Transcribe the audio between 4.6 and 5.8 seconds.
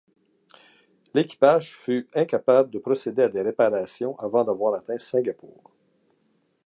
atteint Singapour.